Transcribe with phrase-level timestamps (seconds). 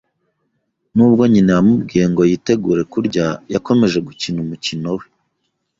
[0.95, 5.05] Nubwo nyina yamubwiye ngo yitegure kurya, yakomeje gukina umukino we.